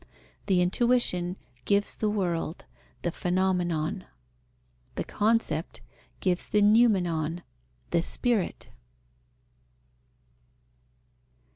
The 0.47 0.61
intuition 0.63 1.37
gives 1.63 1.93
the 1.93 2.09
world, 2.09 2.65
the 3.03 3.11
phenomenon; 3.11 4.05
the 4.95 5.03
concept 5.03 5.81
gives 6.21 6.49
the 6.49 6.63
noumenon, 6.63 7.43
the 7.91 8.01
Spirit. 8.01 8.69